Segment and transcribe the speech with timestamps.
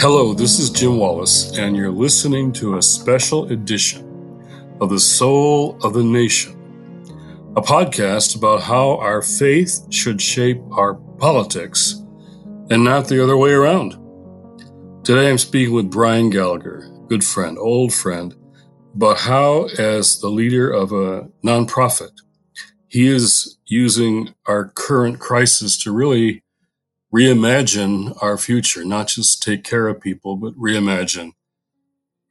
[0.00, 4.04] Hello, this is Jim Wallis, and you're listening to a special edition
[4.80, 6.54] of The Soul of the Nation,
[7.56, 12.02] a podcast about how our faith should shape our politics
[12.70, 13.98] and not the other way around.
[15.04, 18.34] Today I'm speaking with Brian Gallagher, good friend, old friend,
[18.94, 22.12] about how, as the leader of a nonprofit,
[22.86, 26.42] he is using our current crisis to really
[27.14, 31.32] reimagine our future, not just take care of people, but reimagine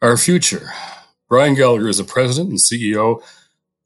[0.02, 0.72] our future.
[1.30, 3.22] Brian Gallagher is the president and CEO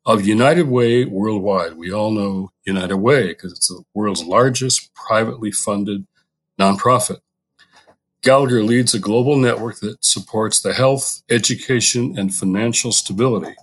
[0.06, 1.74] of United Way Worldwide.
[1.74, 6.06] We all know United Way because it's the world's largest privately funded
[6.60, 7.20] nonprofit.
[8.22, 13.56] Gallagher leads a global network that supports the health, education, and financial stability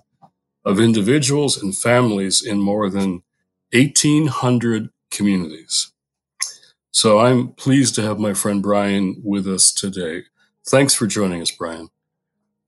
[0.65, 3.23] of individuals and families in more than
[3.71, 5.91] 1,800 communities.
[6.91, 10.23] So I'm pleased to have my friend Brian with us today.
[10.67, 11.89] Thanks for joining us, Brian.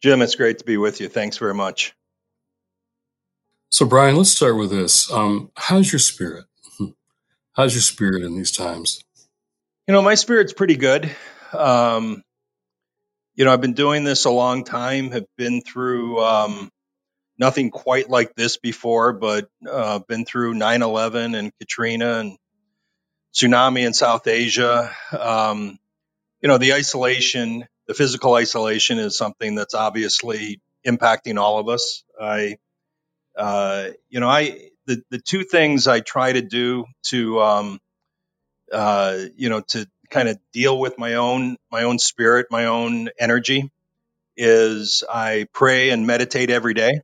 [0.01, 1.09] Jim, it's great to be with you.
[1.09, 1.93] Thanks very much.
[3.69, 5.11] So, Brian, let's start with this.
[5.11, 6.45] Um, how's your spirit?
[7.53, 9.03] How's your spirit in these times?
[9.87, 11.13] You know, my spirit's pretty good.
[11.51, 12.23] Um,
[13.35, 16.69] you know, I've been doing this a long time, have been through um,
[17.41, 22.37] nothing quite like this before, but uh, been through 9 11 and Katrina and
[23.33, 24.95] tsunami in South Asia.
[25.19, 25.79] Um,
[26.39, 32.03] you know, the isolation, the physical isolation is something that's obviously impacting all of us.
[32.19, 32.57] I,
[33.35, 37.79] uh, you know, I, the, the two things I try to do to, um,
[38.71, 43.09] uh, you know, to kind of deal with my own, my own spirit, my own
[43.19, 43.71] energy
[44.37, 47.01] is I pray and meditate every day.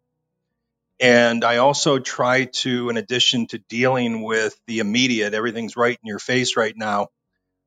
[0.99, 6.07] And I also try to, in addition to dealing with the immediate, everything's right in
[6.07, 7.09] your face right now,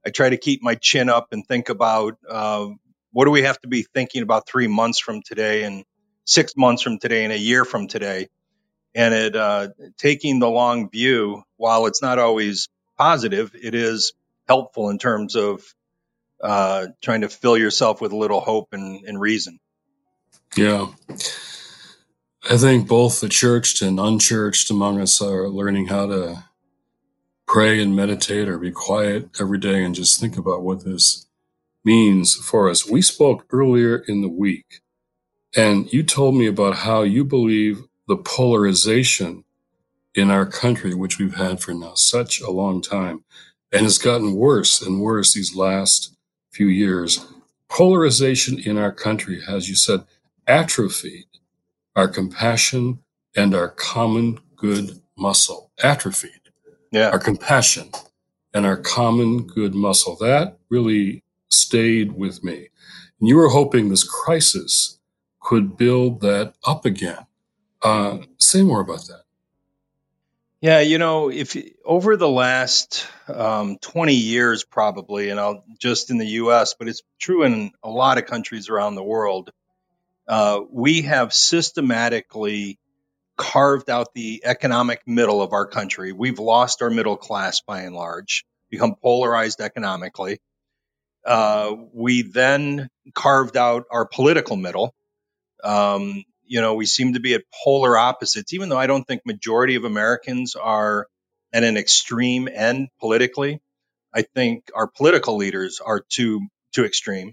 [0.05, 2.69] I try to keep my chin up and think about uh,
[3.12, 5.84] what do we have to be thinking about three months from today and
[6.25, 8.28] six months from today and a year from today.
[8.94, 9.69] And it uh,
[9.99, 12.69] taking the long view, while it's not always
[12.99, 14.12] positive, it is
[14.49, 15.62] helpful in terms of
[16.43, 19.60] uh, trying to fill yourself with a little hope and, and reason.
[20.56, 20.88] Yeah.
[22.49, 26.45] I think both the churched and unchurched among us are learning how to
[27.47, 31.27] pray and meditate or be quiet every day and just think about what this
[31.84, 32.89] means for us.
[32.89, 34.81] We spoke earlier in the week,
[35.55, 39.45] and you told me about how you believe the polarization
[40.15, 43.22] in our country, which we've had for now such a long time,
[43.71, 46.17] and has gotten worse and worse these last
[46.51, 47.27] few years.
[47.69, 50.05] Polarization in our country, as you said,
[50.47, 51.27] atrophied
[51.97, 53.01] our compassion
[53.37, 56.31] and our common good muscle atrophied.
[56.91, 57.11] Yeah.
[57.11, 57.91] Our compassion
[58.53, 60.17] and our common good muscle.
[60.17, 62.69] That really stayed with me.
[63.21, 64.99] And you were hoping this crisis
[65.41, 67.27] could build that up again.
[67.83, 69.22] Uh, say more about that.
[70.61, 76.19] Yeah, you know, if over the last um, 20 years, probably, and I'll just in
[76.19, 79.53] the US, but it's true in a lot of countries around the world,
[80.30, 82.78] uh, we have systematically
[83.36, 86.12] carved out the economic middle of our country.
[86.12, 90.38] We've lost our middle class by and large, become polarized economically.
[91.26, 94.94] Uh, we then carved out our political middle.
[95.64, 99.22] Um, you know, we seem to be at polar opposites, even though I don't think
[99.26, 101.08] majority of Americans are
[101.52, 103.60] at an extreme end politically.
[104.14, 107.32] I think our political leaders are too too extreme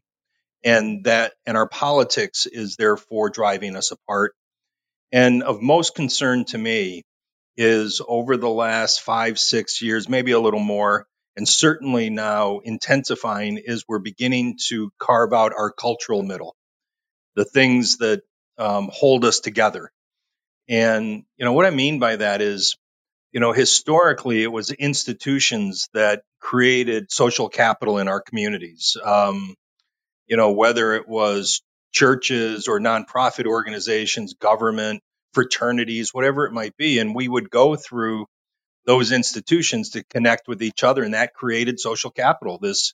[0.64, 4.34] and that and our politics is therefore driving us apart.
[5.12, 7.04] And of most concern to me
[7.56, 13.58] is over the last five, six years, maybe a little more, and certainly now intensifying,
[13.58, 16.56] is we're beginning to carve out our cultural middle,
[17.36, 18.22] the things that
[18.58, 19.92] um, hold us together.
[20.68, 22.76] And you know what I mean by that is,
[23.32, 28.98] you know, historically it was institutions that created social capital in our communities.
[29.04, 29.56] Um,
[30.28, 35.02] you know, whether it was churches or nonprofit organizations, government,
[35.34, 37.00] fraternities, whatever it might be.
[37.00, 38.26] And we would go through
[38.86, 41.04] those institutions to connect with each other.
[41.04, 42.94] And that created social capital, this,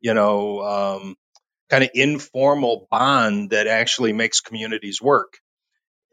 [0.00, 1.16] you know, um,
[1.70, 5.38] kind of informal bond that actually makes communities work.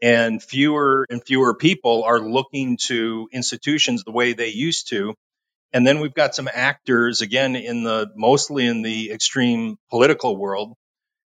[0.02, 5.14] And fewer and fewer people are looking to institutions the way they used to
[5.72, 10.74] and then we've got some actors, again, in the mostly in the extreme political world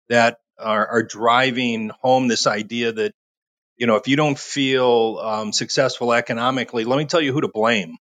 [0.08, 3.14] that are, are driving home this idea that,
[3.78, 7.48] you know, if you don't feel um, successful economically, let me tell you who to
[7.48, 7.98] blame.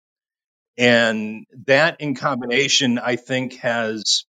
[0.77, 4.25] And that in combination, I think has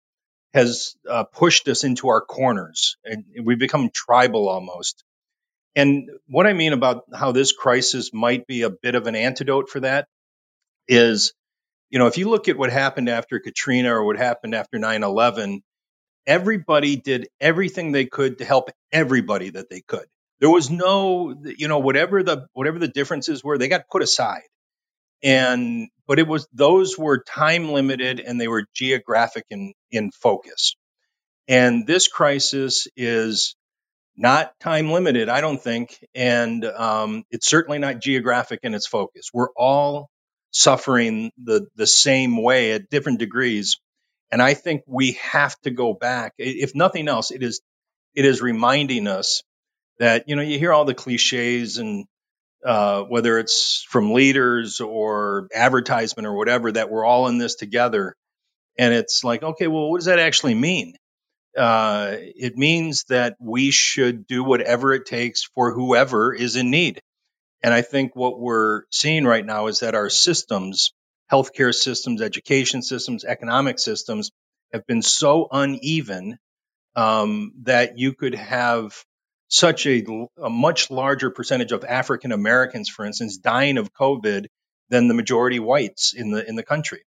[0.54, 5.04] has uh, pushed us into our corners and we've become tribal almost.
[5.76, 9.70] And what I mean about how this crisis might be a bit of an antidote
[9.70, 10.08] for that
[10.88, 11.34] is,
[11.92, 15.04] you know, if you look at what happened after Katrina or what happened after 9
[15.04, 15.62] 11,
[16.26, 20.06] everybody did everything they could to help everybody that they could.
[20.40, 24.48] There was no, you know, whatever the whatever the differences were, they got put aside.
[25.22, 30.76] And but it was those were time limited and they were geographic in in focus.
[31.48, 33.56] And this crisis is
[34.16, 39.30] not time limited, I don't think, and um, it's certainly not geographic in its focus.
[39.34, 40.11] We're all
[40.52, 43.80] suffering the the same way at different degrees,
[44.32, 46.34] and I think we have to go back.
[46.38, 47.62] If nothing else, it is
[48.16, 49.44] it is reminding us
[50.00, 52.06] that you know you hear all the cliches and
[52.66, 58.16] uh, whether it's from leaders or advertisement or whatever that we're all in this together,
[58.78, 60.96] and it's like okay, well, what does that actually mean?
[61.58, 67.02] uh, it means that we should do whatever it takes for whoever is in need.
[67.64, 70.94] And I think what we're seeing right now is that our systems,
[71.32, 74.32] healthcare systems, education systems, economic systems,
[74.74, 76.38] have been so uneven
[76.96, 79.04] um, that you could have
[79.48, 80.04] such a,
[80.42, 84.48] a much larger percentage of African Americans, for instance, dying of COVID
[84.90, 87.04] than the majority whites in the in the country.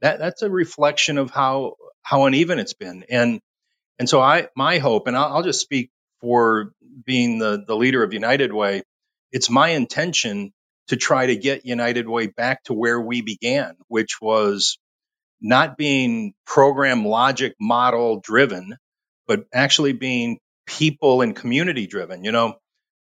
[0.00, 3.04] That that's a reflection of how how uneven it's been.
[3.08, 3.40] And
[3.98, 5.90] and so I, my hope, and I'll, I'll just speak
[6.20, 6.72] for
[7.04, 8.82] being the, the leader of United Way,
[9.34, 10.54] it's my intention
[10.88, 14.78] to try to get United Way back to where we began, which was
[15.42, 18.76] not being program logic model driven,
[19.28, 22.24] but actually being people and community driven.
[22.24, 22.56] You know,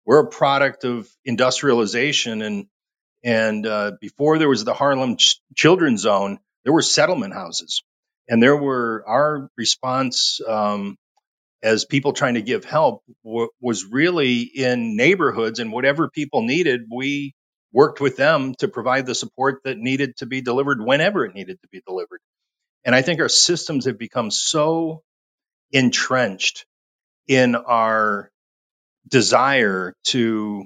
[0.05, 2.67] we're a product of industrialization and
[3.23, 7.83] and uh, before there was the Harlem Ch- Children's Zone, there were settlement houses
[8.29, 10.97] and there were our response um,
[11.63, 16.81] as people trying to give help w- was really in neighborhoods and whatever people needed
[16.95, 17.33] we
[17.73, 21.59] worked with them to provide the support that needed to be delivered whenever it needed
[21.61, 22.21] to be delivered.
[22.85, 25.03] And i think our systems have become so
[25.71, 26.65] entrenched
[27.27, 28.31] in our
[29.09, 30.65] desire to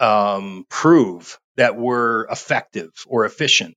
[0.00, 3.76] um, prove that we're effective or efficient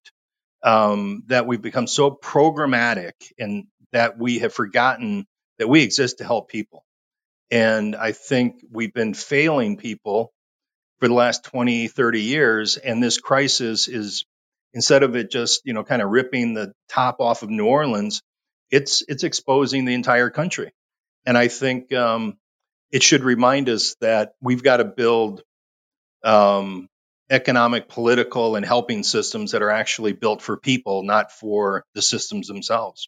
[0.64, 5.26] um, that we've become so programmatic and that we have forgotten
[5.64, 6.84] that we exist to help people.
[7.50, 10.34] And I think we've been failing people
[11.00, 12.76] for the last 20, 30 years.
[12.76, 14.26] And this crisis is,
[14.74, 18.22] instead of it just, you know, kind of ripping the top off of New Orleans,
[18.72, 20.74] it's, it's exposing the entire country.
[21.26, 22.38] And I think um,
[22.92, 25.44] it should remind us that we've got to build
[26.26, 26.90] um,
[27.30, 32.50] economic, political, and helping systems that are actually built for people, not for the systems
[32.50, 33.08] themselves.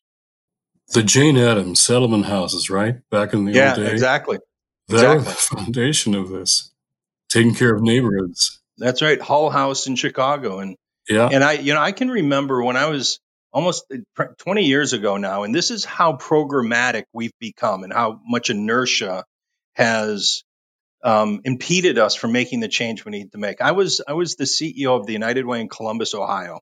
[0.93, 2.97] The Jane Addams settlement houses, right?
[3.09, 3.91] Back in the yeah, old day.
[3.91, 4.37] exactly.
[4.87, 5.25] They're exactly.
[5.25, 6.71] the foundation of this,
[7.29, 8.61] taking care of neighborhoods.
[8.77, 9.21] That's right.
[9.21, 10.59] Hull House in Chicago.
[10.59, 10.75] And,
[11.09, 11.29] yeah.
[11.31, 13.19] and I, you know, I can remember when I was
[13.51, 13.91] almost
[14.37, 19.23] 20 years ago now, and this is how programmatic we've become and how much inertia
[19.73, 20.43] has
[21.03, 23.61] um, impeded us from making the change we need to make.
[23.61, 26.59] I was I was the CEO of the United Way in Columbus, Ohio,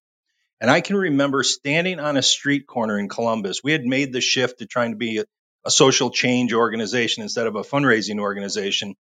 [0.63, 3.62] and I can remember standing on a street corner in Columbus.
[3.62, 5.25] We had made the shift to trying to be a,
[5.65, 8.96] a social change organization instead of a fundraising organization,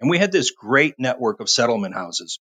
[0.00, 2.38] and we had this great network of settlement houses.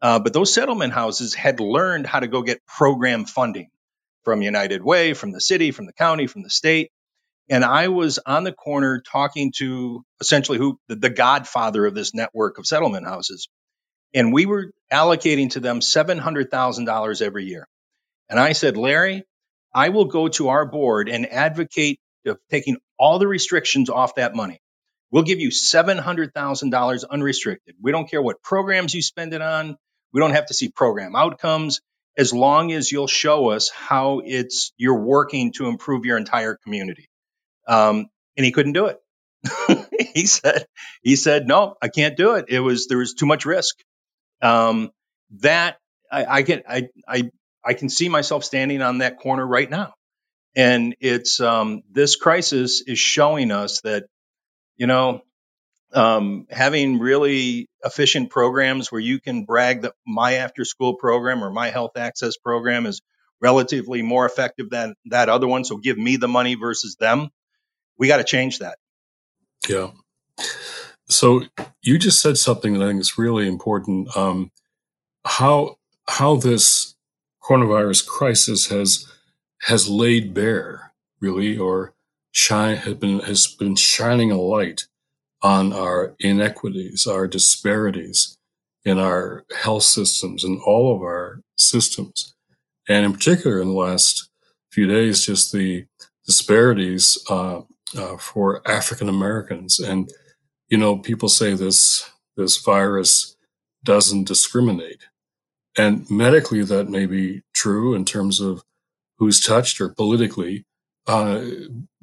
[0.00, 3.68] Uh, but those settlement houses had learned how to go get program funding
[4.24, 6.90] from United Way, from the city, from the county, from the state.
[7.50, 12.14] And I was on the corner talking to essentially who the, the godfather of this
[12.14, 13.50] network of settlement houses.
[14.14, 17.68] And we were allocating to them $700,000 every year.
[18.28, 19.24] And I said, Larry,
[19.74, 24.34] I will go to our board and advocate of taking all the restrictions off that
[24.34, 24.60] money.
[25.10, 27.76] We'll give you $700,000 unrestricted.
[27.80, 29.76] We don't care what programs you spend it on.
[30.12, 31.80] We don't have to see program outcomes
[32.16, 37.08] as long as you'll show us how it's you're working to improve your entire community.
[37.68, 38.06] Um,
[38.36, 38.98] and he couldn't do it.
[40.14, 40.66] he said,
[41.02, 42.46] he said, no, I can't do it.
[42.48, 43.76] It was, there was too much risk.
[44.42, 44.90] Um,
[45.40, 45.78] that
[46.10, 47.30] I, I can, I, I,
[47.66, 49.94] I can see myself standing on that corner right now.
[50.54, 54.04] And it's, um, this crisis is showing us that,
[54.76, 55.20] you know,
[55.92, 61.50] um, having really efficient programs where you can brag that my after school program or
[61.50, 63.02] my health access program is
[63.40, 65.64] relatively more effective than that other one.
[65.64, 67.30] So give me the money versus them
[67.98, 68.78] we got to change that.
[69.68, 69.90] Yeah.
[71.08, 71.42] So
[71.82, 74.14] you just said something that I think is really important.
[74.16, 74.50] Um,
[75.24, 75.76] how
[76.08, 76.94] how this
[77.46, 79.06] coronavirus crisis has
[79.62, 81.94] has laid bare, really, or
[82.32, 84.86] shine has been has been shining a light
[85.42, 88.36] on our inequities, our disparities
[88.84, 92.34] in our health systems and all of our systems.
[92.88, 94.30] And in particular, in the last
[94.70, 95.86] few days, just the
[96.24, 97.62] disparities uh,
[97.96, 99.80] uh, for African Americans.
[99.80, 100.08] And,
[100.68, 103.36] you know, people say this, this virus
[103.82, 105.06] doesn't discriminate.
[105.76, 108.62] And medically, that may be true in terms of
[109.18, 110.64] who's touched or politically.
[111.06, 111.44] Uh,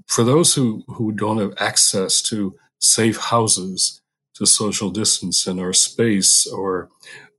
[0.07, 4.01] for those who, who don't have access to safe houses,
[4.35, 6.89] to social distance or space or,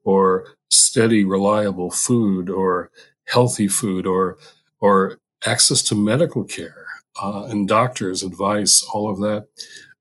[0.05, 2.91] or steady, reliable food or
[3.27, 4.39] healthy food or,
[4.81, 6.87] or access to medical care
[7.21, 9.47] uh, and doctors' advice, all of that,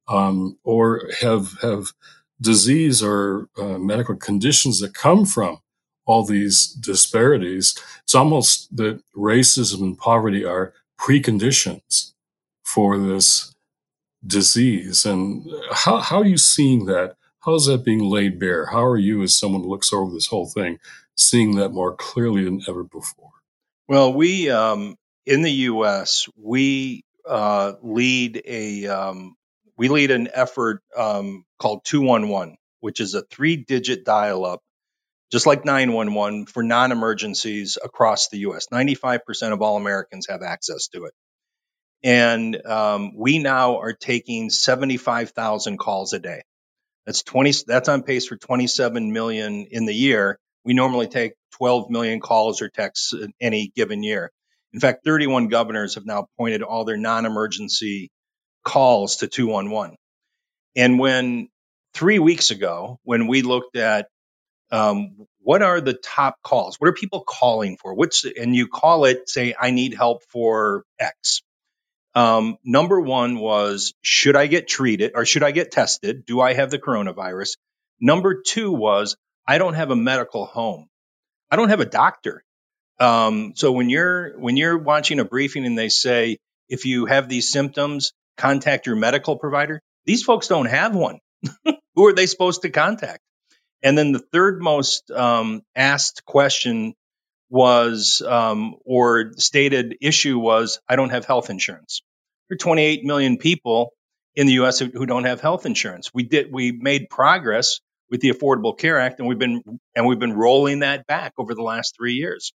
[0.07, 1.93] um, or have, have
[2.41, 5.57] disease or uh, medical conditions that come from
[6.05, 7.77] all these disparities.
[8.03, 12.13] It's almost that racism and poverty are preconditions
[12.63, 13.53] for this
[14.25, 15.05] disease.
[15.05, 17.15] And how, how are you seeing that?
[17.41, 18.67] How is that being laid bare?
[18.67, 20.79] How are you, as someone who looks over this whole thing,
[21.15, 23.31] seeing that more clearly than ever before?
[23.87, 24.95] Well, we um,
[25.25, 26.27] in the U.S.
[26.37, 29.35] we uh, lead a um,
[29.77, 34.61] we lead an effort um, called 211, which is a three-digit dial-up,
[35.31, 38.67] just like 911 for non-emergencies across the U.S.
[38.71, 39.19] 95%
[39.53, 41.13] of all Americans have access to it
[42.03, 46.43] and um, we now are taking 75,000 calls a day.
[47.05, 47.53] That's 20.
[47.65, 50.37] That's on pace for 27 million in the year.
[50.65, 54.31] We normally take 12 million calls or texts in any given year.
[54.73, 58.09] In fact, 31 governors have now pointed all their non-emergency
[58.63, 59.95] calls to 211.
[60.75, 61.49] And when
[61.93, 64.07] three weeks ago, when we looked at
[64.73, 67.93] um, what are the top calls, what are people calling for?
[67.93, 71.41] What's and you call it, say, I need help for X
[72.15, 76.25] um, number one was, should I get treated or should I get tested?
[76.25, 77.57] Do I have the coronavirus?
[77.99, 79.15] Number two was,
[79.47, 80.87] I don't have a medical home.
[81.49, 82.43] I don't have a doctor.
[82.99, 86.37] Um, so when you're when you're watching a briefing and they say
[86.69, 89.81] if you have these symptoms, contact your medical provider.
[90.05, 91.19] These folks don't have one.
[91.95, 93.21] Who are they supposed to contact?
[93.83, 96.93] And then the third most um, asked question
[97.49, 102.01] was, um, or stated issue was, I don't have health insurance.
[102.49, 103.93] There are 28 million people
[104.35, 104.79] in the U.S.
[104.79, 106.11] who don't have health insurance.
[106.13, 109.61] We did, we made progress with the Affordable Care Act, and we've been
[109.95, 112.53] and we've been rolling that back over the last three years.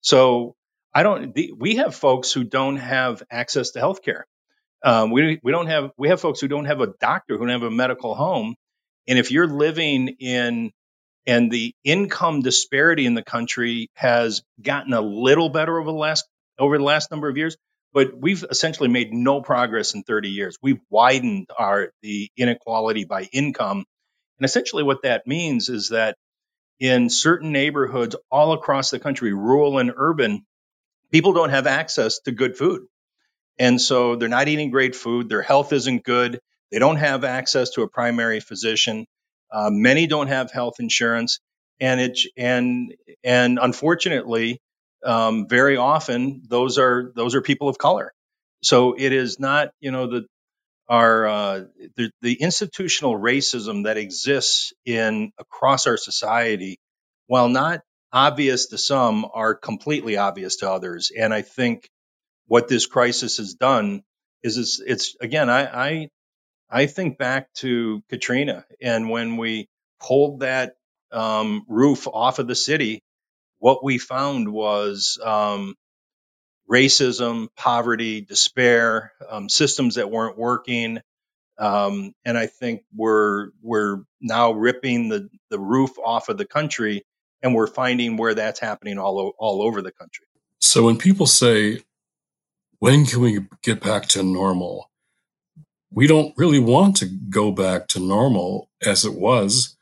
[0.00, 0.54] So
[0.94, 1.36] I don't.
[1.56, 4.26] We have folks who don't have access to health care.
[4.84, 7.60] Um, we we don't have we have folks who don't have a doctor who don't
[7.60, 8.54] have a medical home,
[9.08, 10.70] and if you're living in
[11.26, 16.26] and the income disparity in the country has gotten a little better over the last
[16.58, 17.56] over the last number of years
[17.92, 20.56] but we've essentially made no progress in 30 years.
[20.62, 23.84] We've widened our the inequality by income.
[24.38, 26.16] And essentially what that means is that
[26.78, 30.46] in certain neighborhoods all across the country rural and urban
[31.10, 32.82] people don't have access to good food.
[33.58, 37.70] And so they're not eating great food their health isn't good they don't have access
[37.70, 39.06] to a primary physician
[39.50, 41.40] uh, many don't have health insurance,
[41.80, 42.94] and it and
[43.24, 44.60] and unfortunately,
[45.04, 48.12] um, very often those are those are people of color.
[48.62, 50.26] So it is not you know the
[50.88, 51.60] our uh,
[51.96, 56.78] the, the institutional racism that exists in across our society,
[57.26, 57.80] while not
[58.12, 61.10] obvious to some, are completely obvious to others.
[61.16, 61.88] And I think
[62.46, 64.02] what this crisis has done
[64.42, 66.08] is it's, it's again I, I
[66.70, 69.68] I think back to Katrina and when we
[70.00, 70.76] pulled that
[71.12, 73.02] um, roof off of the city,
[73.58, 75.74] what we found was um,
[76.70, 81.00] racism, poverty, despair, um, systems that weren't working.
[81.58, 87.04] Um, and I think we're we're now ripping the, the roof off of the country,
[87.42, 90.26] and we're finding where that's happening all all over the country.
[90.60, 91.80] So when people say,
[92.78, 94.88] "When can we get back to normal?"
[95.90, 99.76] We don't really want to go back to normal as it was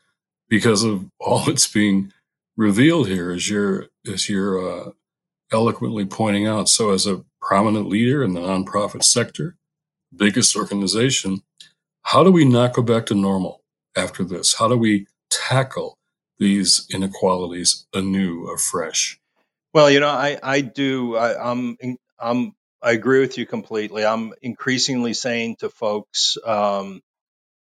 [0.49, 2.13] because of all that's being
[2.57, 4.91] revealed here as you're as you're uh,
[5.51, 6.69] eloquently pointing out.
[6.69, 9.55] So as a prominent leader in the nonprofit sector
[10.15, 11.41] biggest organization
[12.07, 13.63] how do we not go back to normal
[13.95, 14.55] after this?
[14.55, 15.97] How do we tackle
[16.39, 19.19] these inequalities anew afresh?
[19.73, 21.77] Well you know i i do I, i'm
[22.19, 24.05] i'm I agree with you completely.
[24.05, 27.01] I'm increasingly saying to folks, um,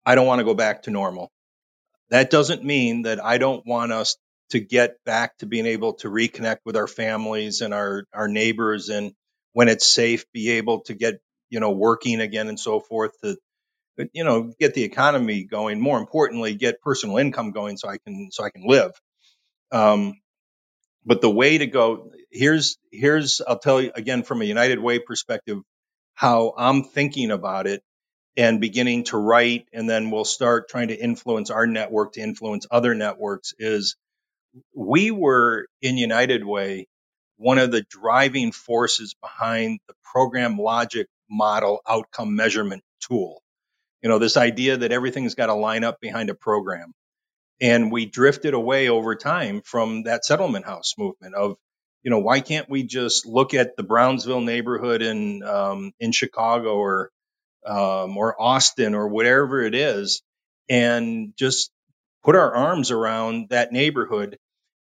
[0.06, 1.32] I don't want to go back to normal.
[2.10, 4.18] That doesn't mean that I don't want us
[4.52, 8.90] to get back to being able to reconnect with our families and our our neighbors
[8.90, 9.14] and
[9.54, 11.16] when it's safe be able to get
[11.50, 13.38] you know working again and so forth to
[14.14, 18.30] you know get the economy going more importantly get personal income going so i can
[18.32, 18.92] so i can live
[19.72, 20.14] um,
[21.06, 25.00] but the way to go here's here's i'll tell you again from a united way
[25.00, 25.60] perspective
[26.14, 27.82] how i'm thinking about it
[28.38, 32.68] and beginning to write and then we'll start trying to influence our network to influence
[32.70, 33.96] other networks is
[34.74, 36.88] we were in united way
[37.38, 43.42] one of the driving forces behind the program logic model outcome measurement tool.
[44.02, 46.94] You know this idea that everything's got to line up behind a program.
[47.62, 51.56] And we drifted away over time from that settlement house movement of
[52.06, 56.78] you know why can't we just look at the brownsville neighborhood in um, in chicago
[56.78, 57.12] or
[57.68, 60.24] um, or austin or whatever it is
[60.70, 61.72] and just
[62.24, 64.40] put our arms around that neighborhood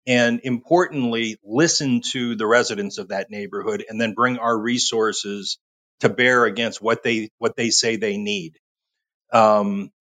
[0.07, 5.59] and importantly listen to the residents of that neighborhood and then bring our resources
[6.01, 8.59] to bear against what they what they say they need.
[9.33, 9.93] Um,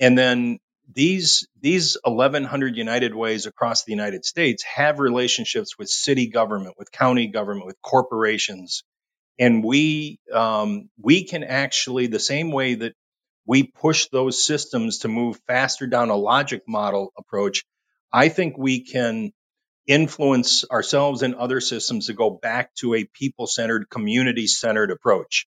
[0.00, 0.58] and then
[0.96, 6.92] these these 1100 united ways across the united states have relationships with city government with
[6.92, 8.84] county government with corporations.
[9.38, 12.94] And we um, we can actually the same way that
[13.46, 17.64] we push those systems to move faster down a logic model approach
[18.12, 19.32] i think we can
[19.86, 25.46] influence ourselves and other systems to go back to a people centered community centered approach.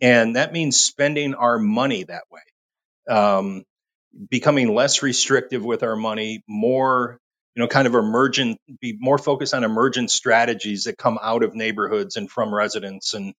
[0.00, 3.14] And that means spending our money that way.
[3.14, 3.64] Um,
[4.30, 7.18] becoming less restrictive with our money, more,
[7.54, 11.54] you know, kind of emergent, be more focused on emergent strategies that come out of
[11.54, 13.14] neighborhoods and from residents.
[13.14, 13.34] And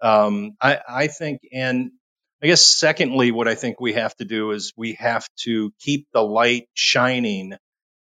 [0.00, 1.92] um, I, I think, and
[2.42, 6.08] I guess secondly, what I think we have to do is we have to keep
[6.12, 7.54] the light shining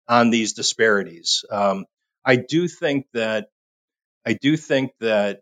[0.08, 1.44] on these disparities.
[1.50, 1.86] Um,
[2.24, 3.48] I do think that
[4.26, 5.40] I do think that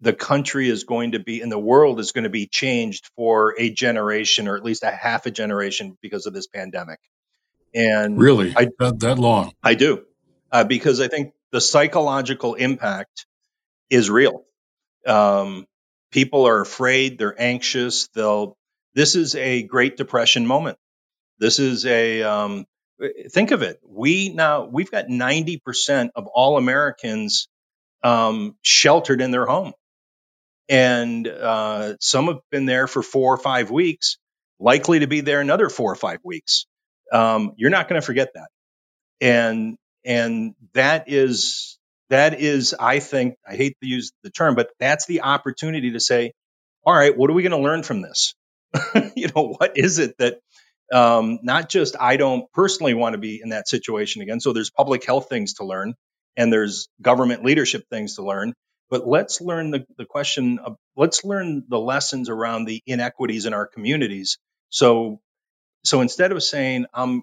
[0.00, 3.54] the country is going to be and the world is going to be changed for
[3.58, 7.00] a generation or at least a half a generation because of this pandemic.
[7.74, 9.52] And really, I, that, that long?
[9.62, 10.04] I do,
[10.50, 13.26] uh, because I think the psychological impact
[13.90, 14.44] is real.
[15.06, 15.66] Um,
[16.10, 18.08] people are afraid, they're anxious.
[18.14, 18.56] They'll.
[18.94, 20.78] This is a Great Depression moment.
[21.38, 22.22] This is a.
[22.22, 22.64] Um,
[23.30, 23.80] think of it.
[23.86, 27.48] We now we've got ninety percent of all Americans
[28.02, 29.72] um, sheltered in their home
[30.68, 34.18] and uh, some have been there for four or five weeks,
[34.58, 36.66] likely to be there another four or five weeks.
[37.12, 38.48] Um, you're not going to forget that,
[39.20, 41.78] and and that is
[42.10, 46.00] that is, I think, I hate to use the term, but that's the opportunity to
[46.00, 46.32] say,
[46.84, 48.34] all right, what are we going to learn from this?
[49.16, 50.38] you know, what is it that
[50.92, 54.40] um, not just I don't personally want to be in that situation again.
[54.40, 55.94] So there's public health things to learn,
[56.36, 58.54] and there's government leadership things to learn
[58.90, 63.54] but let's learn the, the question of, let's learn the lessons around the inequities in
[63.54, 64.38] our communities.
[64.70, 65.18] So
[65.84, 67.22] so instead of saying i'm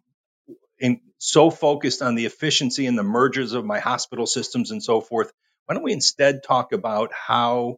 [0.80, 5.02] in, so focused on the efficiency and the mergers of my hospital systems and so
[5.02, 5.32] forth
[5.66, 7.78] why don't we instead talk about how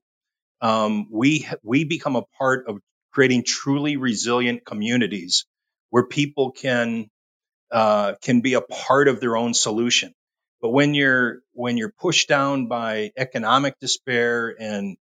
[0.61, 2.79] um, we we become a part of
[3.13, 5.45] creating truly resilient communities
[5.91, 7.07] where people can
[7.71, 10.13] uh, can be a part of their own solution
[10.61, 14.97] but when you're when you're pushed down by economic despair and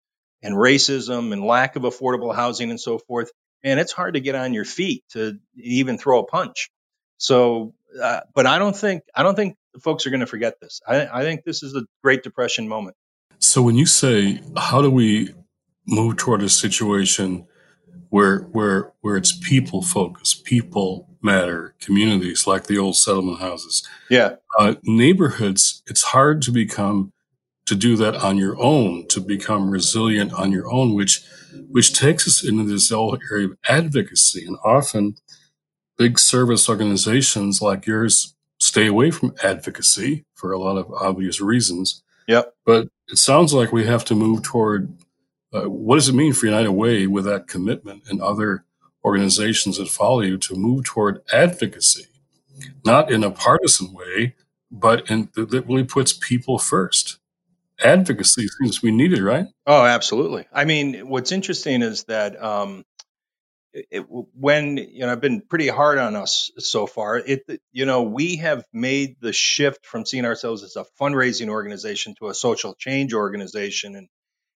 [0.42, 3.30] and racism and lack of affordable housing and so forth,
[3.62, 6.70] man, it's hard to get on your feet to even throw a punch.
[7.18, 10.80] So, uh, but I don't think I don't think folks are going to forget this.
[10.86, 12.96] I, I think this is a Great Depression moment.
[13.38, 15.34] So, when you say how do we
[15.86, 17.46] move toward a situation
[18.08, 23.86] where where where it's people focused, people matter, communities like the old settlement houses.
[24.10, 24.36] Yeah.
[24.58, 27.12] Uh, neighborhoods, it's hard to become
[27.66, 31.22] to do that on your own, to become resilient on your own, which
[31.68, 34.44] which takes us into this whole area of advocacy.
[34.44, 35.16] And often
[35.96, 42.02] big service organizations like yours stay away from advocacy for a lot of obvious reasons.
[42.28, 42.54] Yep.
[42.64, 44.92] But it sounds like we have to move toward
[45.52, 48.64] uh, what does it mean for United Way with that commitment and other
[49.04, 52.06] organizations that follow you to move toward advocacy,
[52.84, 54.34] not in a partisan way,
[54.70, 57.18] but in that really puts people first.
[57.82, 59.46] Advocacy seems be needed, right?
[59.66, 60.46] Oh, absolutely.
[60.52, 62.84] I mean, what's interesting is that um,
[63.72, 67.18] it, when you know I've been pretty hard on us so far.
[67.18, 72.14] It you know we have made the shift from seeing ourselves as a fundraising organization
[72.18, 74.08] to a social change organization, and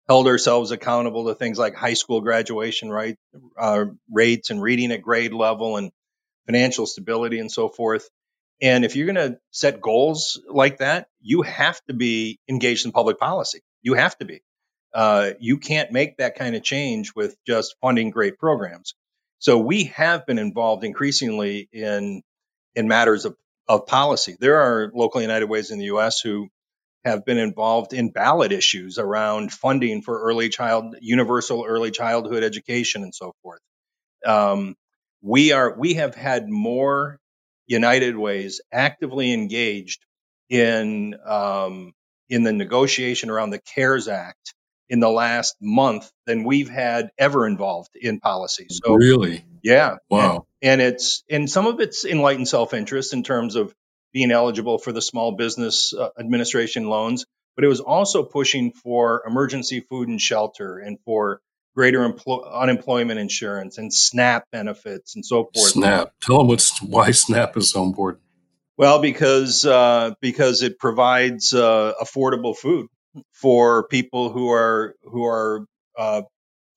[0.09, 3.17] held ourselves accountable to things like high school graduation right
[3.59, 5.91] uh, rates and reading at grade level and
[6.47, 8.09] financial stability and so forth.
[8.63, 12.93] And if you're going to set goals like that, you have to be engaged in
[12.93, 13.61] public policy.
[13.83, 14.41] You have to be.
[14.95, 18.95] Uh, you can't make that kind of change with just funding great programs.
[19.39, 22.23] So we have been involved increasingly in
[22.75, 23.37] in matters of,
[23.69, 24.37] of policy.
[24.39, 26.21] There are local United Ways in the U.S.
[26.21, 26.49] who
[27.07, 33.03] have been involved in ballot issues around funding for early child, universal early childhood education,
[33.03, 33.61] and so forth.
[34.25, 34.75] Um,
[35.23, 37.19] we are we have had more
[37.67, 40.05] United Ways actively engaged
[40.49, 41.93] in um,
[42.29, 44.55] in the negotiation around the CARES Act
[44.89, 48.67] in the last month than we've had ever involved in policy.
[48.71, 50.47] So really, yeah, wow.
[50.63, 53.75] And, and it's and some of it's enlightened self interest in terms of
[54.17, 59.23] being eligible for the small business uh, administration loans, but it was also pushing for
[59.27, 61.43] emergency food and shelter and for
[61.75, 65.73] greater empl- unemployment insurance and SNAP benefits and so forth.
[65.73, 66.15] SNAP.
[66.23, 68.23] Tell them what's why SNAP is so important.
[68.79, 72.87] Well, because uh, because it provides uh, affordable food
[73.33, 75.67] for people who are who are
[75.99, 76.23] uh,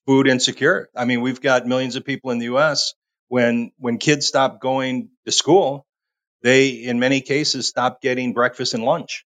[0.06, 0.90] food insecure.
[0.94, 2.96] I mean, we've got millions of people in the U.S.
[3.30, 5.86] when when kids stop going to school,
[6.42, 9.26] they in many cases stop getting breakfast and lunch.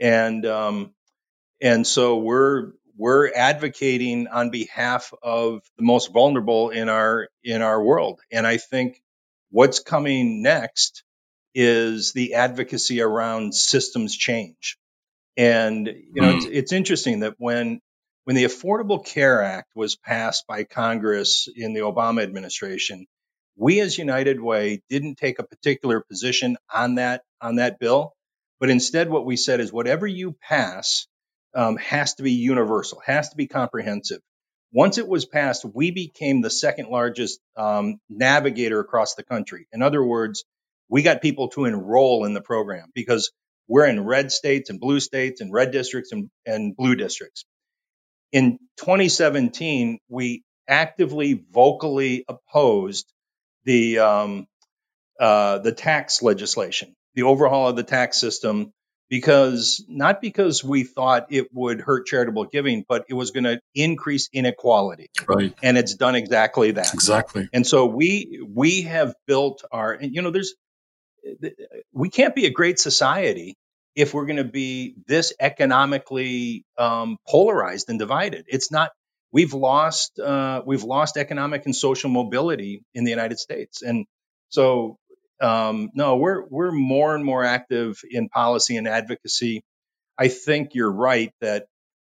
[0.00, 0.94] And um,
[1.60, 7.82] and so we're we're advocating on behalf of the most vulnerable in our in our
[7.82, 8.20] world.
[8.30, 9.02] And i think
[9.50, 11.04] what's coming next
[11.54, 14.78] is the advocacy around systems change.
[15.36, 16.36] And you know mm.
[16.36, 17.80] it's, it's interesting that when
[18.24, 23.06] when the affordable care act was passed by congress in the obama administration
[23.56, 28.14] we as United Way didn't take a particular position on that on that bill,
[28.60, 31.06] but instead what we said is whatever you pass
[31.54, 34.20] um, has to be universal, has to be comprehensive.
[34.72, 39.66] Once it was passed, we became the second largest um, navigator across the country.
[39.72, 40.44] In other words,
[40.88, 43.32] we got people to enroll in the program because
[43.68, 47.44] we're in red states and blue states and red districts and, and blue districts.
[48.32, 53.12] In 2017, we actively, vocally opposed
[53.64, 54.46] the um,
[55.20, 58.72] uh, the tax legislation, the overhaul of the tax system,
[59.08, 63.60] because not because we thought it would hurt charitable giving, but it was going to
[63.74, 65.10] increase inequality.
[65.28, 65.54] Right.
[65.62, 66.94] And it's done exactly that.
[66.94, 67.48] Exactly.
[67.52, 70.54] And so we we have built our and you know there's
[71.92, 73.54] we can't be a great society
[73.94, 78.46] if we're going to be this economically um, polarized and divided.
[78.48, 78.90] It's not
[79.32, 84.06] we've lost uh, we've lost economic and social mobility in the United States, and
[84.50, 84.98] so
[85.40, 89.62] um, no, we're we're more and more active in policy and advocacy.
[90.18, 91.66] I think you're right that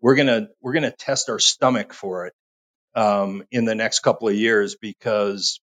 [0.02, 2.34] we're gonna we're gonna test our stomach for it
[2.96, 5.60] um, in the next couple of years because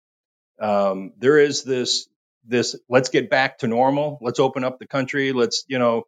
[0.60, 2.08] um, there is this
[2.46, 6.04] this let's get back to normal, let's open up the country, let's you know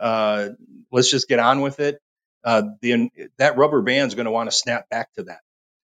[0.00, 0.50] uh,
[0.92, 1.98] let's just get on with it
[2.44, 5.40] uh, the that rubber band is going to want to snap back to that,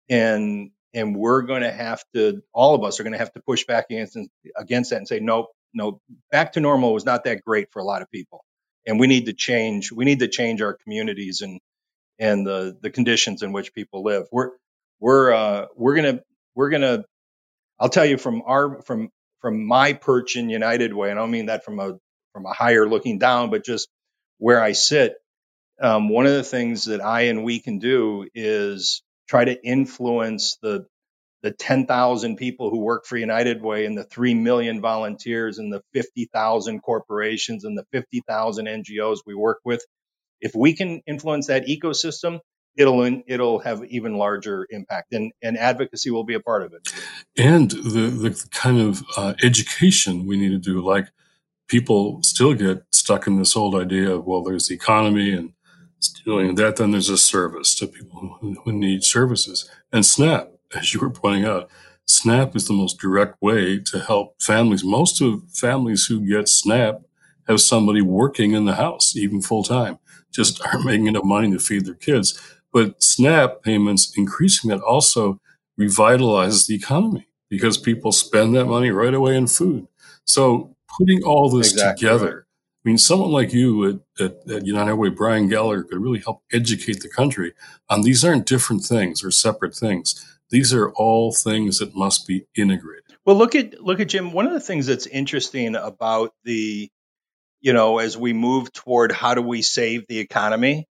[0.09, 3.41] and and we're going to have to all of us are going to have to
[3.41, 4.17] push back against
[4.57, 7.85] against that and say nope, no, back to normal was not that great for a
[7.85, 8.45] lot of people,
[8.87, 9.91] and we need to change.
[9.91, 11.59] We need to change our communities and
[12.19, 14.27] and the the conditions in which people live.
[14.31, 14.51] We're
[14.99, 16.21] we're uh, we're gonna
[16.55, 17.05] we're gonna.
[17.79, 19.09] I'll tell you from our from
[19.41, 21.93] from my perch in United Way, and I don't mean that from a
[22.33, 23.89] from a higher looking down, but just
[24.39, 25.15] where I sit
[25.79, 30.57] um, one of the things that I and we can do is try to influence
[30.61, 30.85] the
[31.43, 35.81] the 10,000 people who work for United Way and the 3 million volunteers and the
[35.93, 39.85] 50,000 corporations and the 50,000 NGOs we work with.
[40.41, 42.39] If we can influence that ecosystem,
[42.75, 46.91] it'll it'll have even larger impact and, and advocacy will be a part of it.
[47.37, 51.07] And the, the kind of uh, education we need to do, like
[51.67, 55.53] people still get stuck in this old idea of, well, there's the economy and
[56.25, 59.69] doing that, then there's a service to people who, who need services.
[59.91, 61.69] And SNAP, as you were pointing out,
[62.05, 64.83] SNAP is the most direct way to help families.
[64.83, 67.01] Most of families who get SNAP
[67.47, 69.99] have somebody working in the house, even full time,
[70.31, 72.39] just aren't making enough money to feed their kids.
[72.71, 75.39] But SNAP payments, increasing that also
[75.79, 79.87] revitalizes the economy because people spend that money right away in food.
[80.25, 82.46] So putting all this exactly together
[82.87, 87.01] mean, someone like you at, at, at, United Way, Brian Gallagher, could really help educate
[87.01, 87.53] the country
[87.89, 90.25] on these aren't different things or separate things.
[90.51, 93.03] These are all things that must be integrated.
[93.25, 94.31] Well, look at look at Jim.
[94.31, 96.89] One of the things that's interesting about the,
[97.59, 100.87] you know, as we move toward how do we save the economy,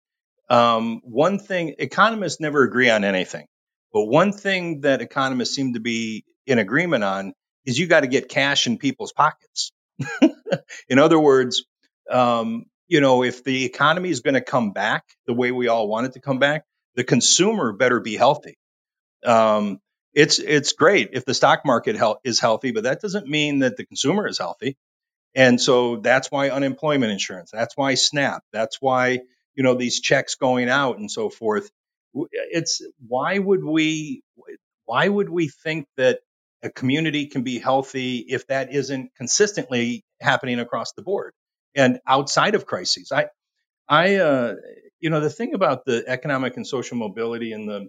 [0.50, 3.46] um, one thing economists never agree on anything,
[3.92, 8.08] but one thing that economists seem to be in agreement on is you got to
[8.08, 9.70] get cash in people's pockets.
[10.88, 11.64] In other words,
[12.10, 15.88] um, you know, if the economy is going to come back the way we all
[15.88, 16.64] want it to come back,
[16.94, 18.56] the consumer better be healthy.
[19.24, 19.80] Um,
[20.12, 23.84] it's it's great if the stock market is healthy, but that doesn't mean that the
[23.86, 24.76] consumer is healthy.
[25.34, 29.20] And so that's why unemployment insurance, that's why SNAP, that's why
[29.54, 31.70] you know these checks going out and so forth.
[32.30, 34.22] It's why would we
[34.84, 36.20] why would we think that
[36.62, 41.32] a community can be healthy if that isn't consistently happening across the board
[41.76, 43.12] and outside of crises?
[43.12, 43.26] I
[43.88, 44.54] I uh,
[45.00, 47.88] you know the thing about the economic and social mobility and the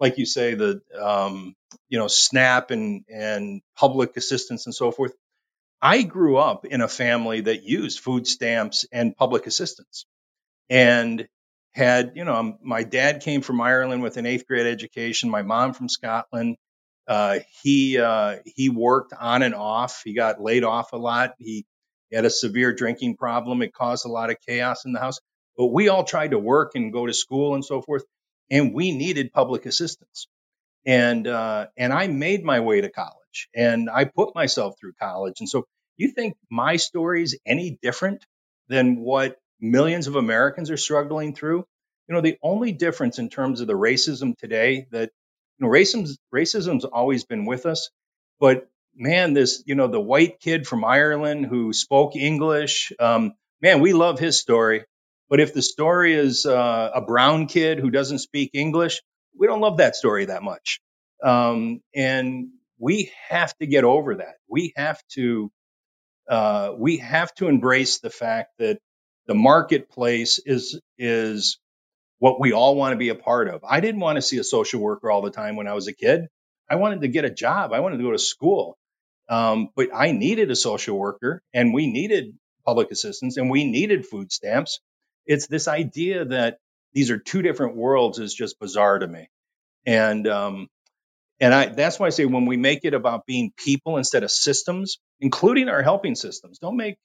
[0.00, 1.54] like you say the um,
[1.88, 5.12] you know SNAP and and public assistance and so forth
[5.82, 10.06] I grew up in a family that used food stamps and public assistance
[10.70, 11.28] and
[11.74, 15.42] had, you know, um, my dad came from Ireland with an eighth grade education, my
[15.42, 16.56] mom from Scotland.
[17.08, 20.02] Uh, he uh, he worked on and off.
[20.04, 21.34] He got laid off a lot.
[21.38, 21.66] He
[22.16, 23.62] had a severe drinking problem.
[23.62, 25.20] It caused a lot of chaos in the house.
[25.56, 28.04] But we all tried to work and go to school and so forth,
[28.50, 30.26] and we needed public assistance.
[30.86, 35.36] And uh, and I made my way to college and I put myself through college.
[35.40, 35.64] And so
[35.96, 38.24] you think my story is any different
[38.68, 41.64] than what millions of Americans are struggling through?
[42.08, 45.10] You know, the only difference in terms of the racism today that,
[45.58, 47.90] you know, racism's, racism's always been with us,
[48.40, 53.80] but man, this, you know, the white kid from Ireland who spoke English, um, man,
[53.80, 54.84] we love his story.
[55.30, 59.00] But if the story is uh, a brown kid who doesn't speak English,
[59.38, 60.80] we don't love that story that much.
[61.22, 64.36] Um, and we have to get over that.
[64.48, 65.50] We have to
[66.28, 68.78] uh, we have to embrace the fact that
[69.26, 71.58] the marketplace is is
[72.18, 73.64] what we all want to be a part of.
[73.68, 75.92] I didn't want to see a social worker all the time when I was a
[75.92, 76.28] kid.
[76.70, 77.72] I wanted to get a job.
[77.72, 78.76] I wanted to go to school.
[79.28, 84.06] Um, but I needed a social worker and we needed public assistance and we needed
[84.06, 84.80] food stamps.
[85.26, 86.58] It's this idea that
[86.92, 89.28] these are two different worlds is just bizarre to me.
[89.86, 90.68] And um,
[91.40, 94.30] and I, that's why I say when we make it about being people instead of
[94.30, 96.96] systems, including our helping systems, don't make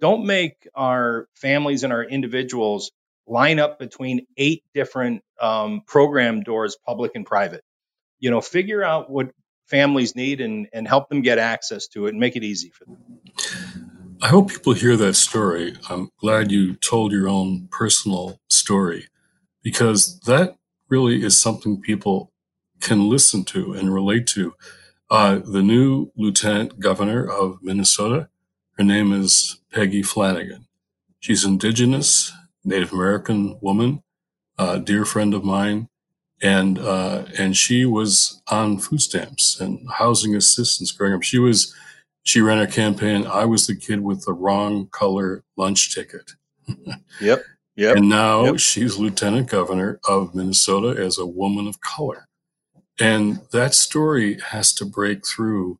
[0.00, 2.90] don't make our families and our individuals
[3.26, 7.62] line up between eight different um, program doors, public and private.
[8.18, 9.30] You know, figure out what
[9.66, 12.84] families need and, and help them get access to it and make it easy for
[12.84, 12.98] them.
[14.22, 15.76] I hope people hear that story.
[15.90, 19.08] I'm glad you told your own personal story
[19.62, 20.56] because that
[20.88, 22.32] really is something people
[22.80, 24.54] can listen to and relate to.
[25.10, 28.28] Uh, the new lieutenant governor of Minnesota,
[28.78, 30.66] her name is Peggy Flanagan.
[31.20, 32.32] She's indigenous,
[32.64, 34.02] Native American woman,
[34.58, 35.88] a dear friend of mine,
[36.42, 41.22] and uh, and she was on food stamps and housing assistance growing up.
[41.22, 41.74] She was
[42.22, 43.26] she ran a campaign.
[43.26, 46.32] I was the kid with the wrong color lunch ticket.
[47.20, 47.42] yep.
[47.76, 47.96] Yep.
[47.96, 48.58] And now yep.
[48.58, 52.26] she's lieutenant governor of Minnesota as a woman of color.
[52.98, 55.78] And that story has to break through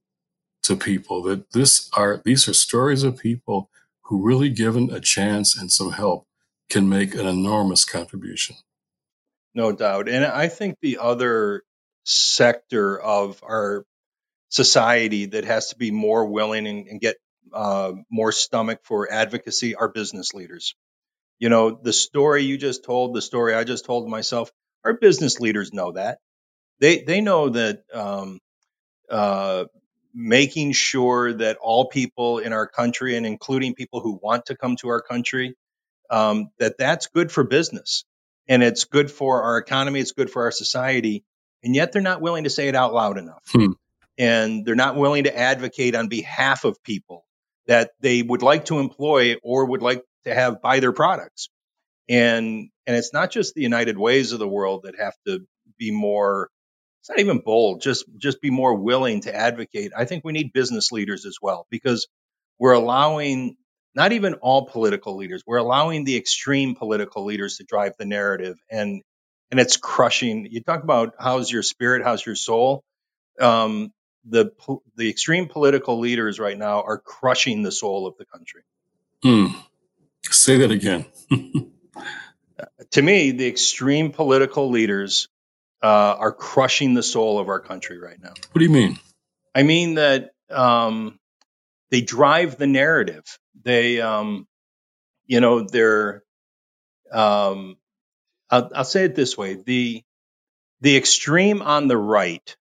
[0.62, 3.70] to people that this are these are stories of people
[4.02, 6.26] who really given a chance and some help
[6.68, 8.56] can make an enormous contribution.
[9.56, 10.08] No doubt.
[10.10, 11.64] And I think the other
[12.04, 13.84] sector of our
[14.50, 17.16] society that has to be more willing and, and get
[17.54, 20.76] uh, more stomach for advocacy are business leaders.
[21.40, 24.52] You know, the story you just told, the story I just told myself,
[24.84, 26.18] our business leaders know that
[26.80, 28.40] they they know that um,
[29.10, 29.66] uh,
[30.14, 34.76] making sure that all people in our country and including people who want to come
[34.76, 35.56] to our country
[36.10, 38.04] um, that that's good for business
[38.48, 41.24] and it's good for our economy it's good for our society
[41.66, 43.42] and yet they're not willing to say it out loud enough.
[43.50, 43.72] Hmm.
[44.16, 47.26] and they're not willing to advocate on behalf of people
[47.66, 51.50] that they would like to employ or would like to have buy their products.
[52.08, 55.40] And and it's not just the united ways of the world that have to
[55.76, 56.48] be more
[57.00, 59.92] it's not even bold just just be more willing to advocate.
[59.96, 62.06] I think we need business leaders as well because
[62.58, 63.56] we're allowing
[63.96, 68.56] not even all political leaders we're allowing the extreme political leaders to drive the narrative
[68.70, 69.02] and
[69.50, 72.84] and it's crushing you talk about how's your spirit how's your soul
[73.40, 73.92] um,
[74.24, 74.50] the
[74.96, 78.62] the extreme political leaders right now are crushing the soul of the country
[79.22, 79.46] hmm.
[80.22, 81.04] say that again
[82.90, 85.28] to me the extreme political leaders
[85.82, 88.32] uh, are crushing the soul of our country right now.
[88.52, 88.98] What do you mean?
[89.54, 91.18] I mean that um,
[91.90, 93.24] they drive the narrative.
[93.66, 94.46] They, um,
[95.26, 96.22] you know, they're.
[97.12, 97.76] Um,
[98.50, 100.04] I'll, I'll, say it this way: the
[100.82, 102.56] the extreme on the right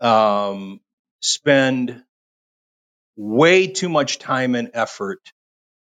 [0.00, 0.80] um,
[1.20, 2.04] spend
[3.16, 5.20] way too much time and effort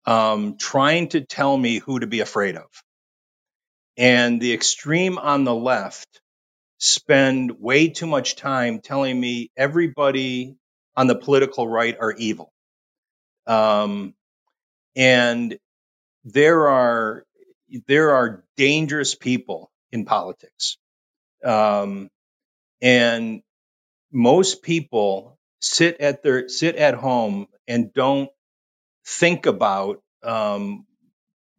[0.07, 2.69] um, trying to tell me who to be afraid of.
[3.97, 6.21] And the extreme on the left
[6.79, 10.57] spend way too much time telling me everybody
[10.97, 12.53] on the political right are evil.
[13.47, 14.15] Um,
[14.97, 15.59] and
[16.25, 17.25] there are
[17.87, 20.77] there are dangerous people in politics.
[21.45, 22.11] Um,
[22.83, 23.43] and
[24.13, 28.31] most people sit at their sit at home and don't
[29.07, 30.87] think about um,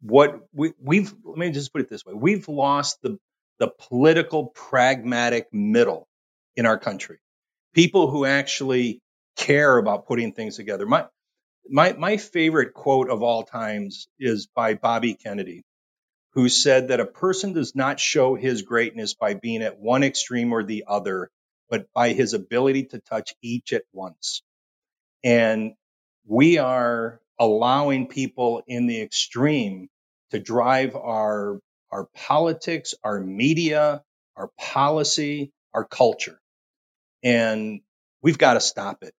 [0.00, 1.12] what we, we've.
[1.24, 3.18] Let me just put it this way: we've lost the
[3.58, 6.08] the political pragmatic middle
[6.56, 7.18] in our country.
[7.74, 9.00] People who actually
[9.36, 10.86] care about putting things together.
[10.86, 11.06] My
[11.68, 15.64] my my favorite quote of all times is by Bobby Kennedy,
[16.34, 20.52] who said that a person does not show his greatness by being at one extreme
[20.52, 21.30] or the other,
[21.70, 24.42] but by his ability to touch each at once.
[25.24, 25.72] And
[26.26, 29.88] we are allowing people in the extreme
[30.30, 34.02] to drive our our politics, our media,
[34.36, 36.40] our policy, our culture.
[37.22, 37.80] And
[38.22, 39.14] we've got to stop it.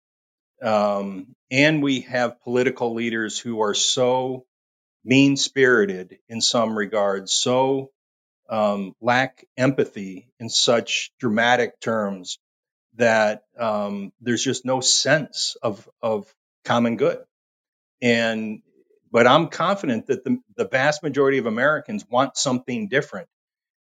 [0.63, 4.45] Um, and we have political leaders who are so
[5.05, 7.91] mean spirited in some regards, so
[8.49, 12.39] um, lack empathy in such dramatic terms
[12.95, 16.33] that um, there's just no sense of of
[16.65, 17.19] common good.
[18.01, 18.61] And
[19.11, 23.27] but I'm confident that the, the vast majority of Americans want something different,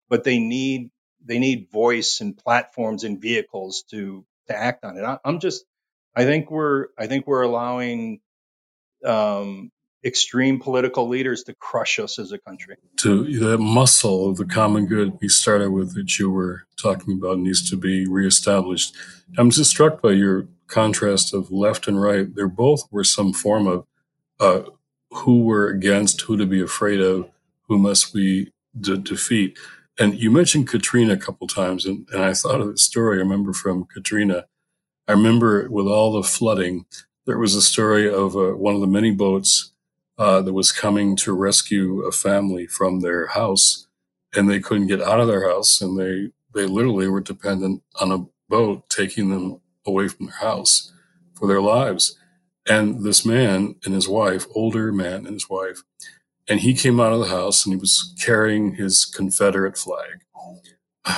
[0.09, 0.91] but they need
[1.25, 5.03] they need voice and platforms and vehicles to to act on it.
[5.03, 5.65] I, I'm just
[6.15, 8.19] I think we're I think we're allowing
[9.05, 9.71] um,
[10.03, 12.75] extreme political leaders to crush us as a country.
[12.97, 17.39] To that muscle of the common good we started with that you were talking about
[17.39, 18.95] needs to be reestablished.
[19.37, 22.33] I'm just struck by your contrast of left and right.
[22.33, 23.85] They're both were some form of
[24.39, 24.63] uh,
[25.11, 27.29] who we're against, who to be afraid of,
[27.67, 29.57] who must we de- defeat.
[29.99, 33.21] And you mentioned Katrina a couple times, and, and I thought of a story I
[33.21, 34.45] remember from Katrina.
[35.11, 36.85] I remember with all the flooding,
[37.25, 39.73] there was a story of uh, one of the many boats
[40.17, 43.87] uh, that was coming to rescue a family from their house,
[44.33, 48.13] and they couldn't get out of their house, and they they literally were dependent on
[48.13, 50.93] a boat taking them away from their house
[51.33, 52.17] for their lives.
[52.65, 55.83] And this man and his wife, older man and his wife,
[56.47, 60.21] and he came out of the house and he was carrying his Confederate flag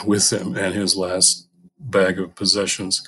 [0.04, 3.08] with him and his last bag of possessions.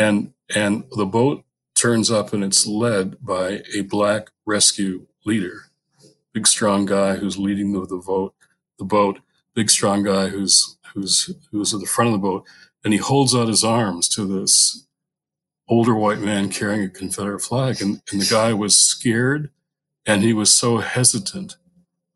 [0.00, 5.62] And and the boat turns up and it's led by a black rescue leader,
[6.32, 8.34] big strong guy who's leading the, the boat,
[8.78, 9.20] the boat,
[9.54, 12.46] big strong guy who's who's who's at the front of the boat,
[12.84, 14.86] and he holds out his arms to this
[15.68, 19.50] older white man carrying a Confederate flag, and, and the guy was scared,
[20.06, 21.56] and he was so hesitant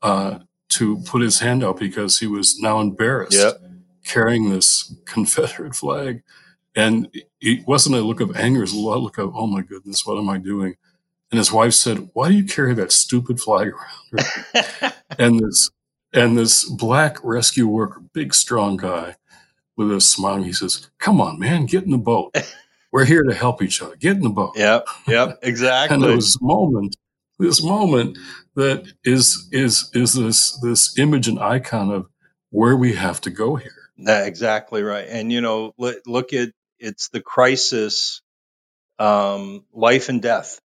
[0.03, 3.63] uh, to put his hand out because he was now embarrassed Yep.
[4.05, 6.23] carrying this Confederate flag.
[6.77, 7.09] And
[7.41, 10.19] it wasn't a look of anger, it was a look of, oh my goodness, what
[10.19, 10.77] am I doing?
[11.31, 14.93] And his wife said, Why do you carry that stupid flag around?
[15.19, 15.71] and this
[16.13, 19.17] and this black rescue worker, big strong guy
[19.77, 22.35] with a smile, he says, Come on, man, get in the boat.
[22.93, 23.97] We're here to help each other.
[23.97, 24.53] Get in the boat.
[24.57, 25.99] Yep, yep, And exactly.
[25.99, 26.97] there was this moment,
[27.41, 28.17] this moment
[28.55, 32.07] that is is is this this image and icon of
[32.51, 33.73] where we have to go here.
[33.99, 35.07] That- exactly right.
[35.09, 36.51] And you know, look at
[36.85, 38.23] it's the crisis,
[38.99, 40.61] um, life and death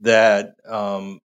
[0.00, 1.20] that um,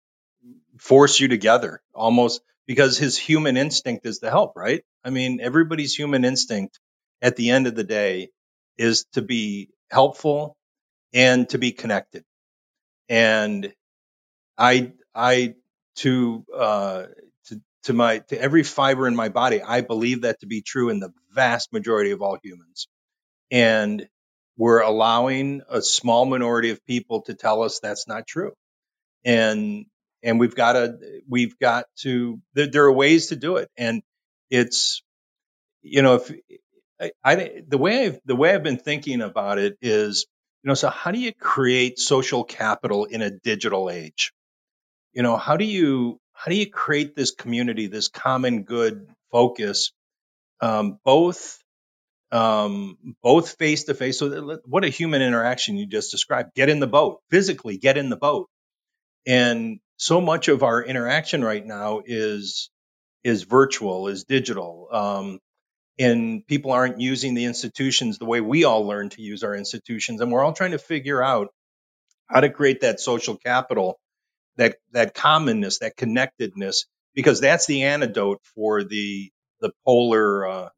[0.79, 4.83] force you together almost because his human instinct is to help, right?
[5.03, 6.79] I mean, everybody's human instinct
[7.21, 8.29] at the end of the day
[8.77, 10.55] is to be helpful
[11.13, 12.23] and to be connected.
[13.09, 13.73] And
[14.57, 15.55] I, I,
[15.97, 17.03] to, uh,
[17.47, 20.89] to, to my, to every fiber in my body, I believe that to be true
[20.89, 22.87] in the vast majority of all humans.
[23.51, 24.07] And
[24.61, 28.51] we're allowing a small minority of people to tell us that's not true.
[29.25, 29.87] And,
[30.21, 33.71] and we've got to, we've got to, there, there are ways to do it.
[33.75, 34.03] And
[34.51, 35.01] it's,
[35.81, 36.31] you know, if
[37.01, 40.27] I, I the way I've, the way I've been thinking about it is,
[40.61, 44.31] you know, so how do you create social capital in a digital age?
[45.11, 49.91] You know, how do you, how do you create this community, this common good focus,
[50.61, 51.60] um, both
[52.31, 54.19] um, both face to face.
[54.19, 56.55] So, what a human interaction you just described.
[56.55, 58.49] Get in the boat, physically get in the boat.
[59.27, 62.69] And so much of our interaction right now is
[63.23, 65.39] is virtual, is digital, um,
[65.99, 70.21] and people aren't using the institutions the way we all learn to use our institutions.
[70.21, 71.49] And we're all trying to figure out
[72.27, 73.99] how to create that social capital,
[74.55, 80.69] that that commonness, that connectedness, because that's the antidote for the the polar, uh,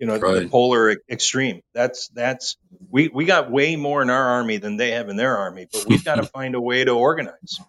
[0.00, 0.42] you know, right.
[0.42, 1.60] the polar extreme.
[1.74, 2.56] That's that's
[2.88, 5.84] we we got way more in our army than they have in their army, but
[5.86, 7.60] we've got to find a way to organize.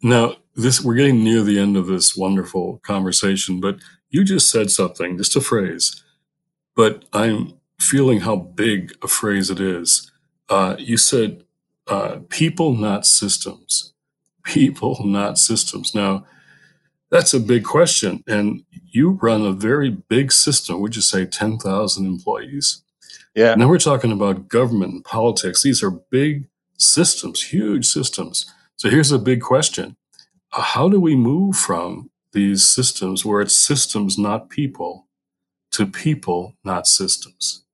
[0.00, 3.78] Now, this we're getting near the end of this wonderful conversation, but
[4.10, 6.04] you just said something, just a phrase,
[6.76, 10.10] but I'm feeling how big a phrase it is.
[10.48, 11.44] Uh, you said
[11.88, 13.92] uh, people, not systems.
[14.44, 15.94] People, not systems.
[15.94, 16.24] Now,
[17.10, 18.22] that's a big question.
[18.26, 20.80] And you run a very big system.
[20.80, 22.82] Would you say 10,000 employees?
[23.34, 23.54] Yeah.
[23.54, 25.62] Now we're talking about government and politics.
[25.62, 28.52] These are big systems, huge systems.
[28.76, 29.96] So here's a big question
[30.52, 35.06] How do we move from these systems where it's systems, not people,
[35.72, 37.64] to people, not systems?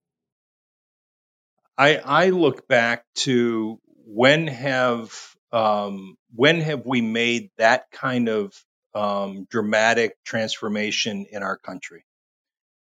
[1.76, 8.52] I, I look back to when have um, when have we made that kind of
[8.94, 12.04] um, dramatic transformation in our country?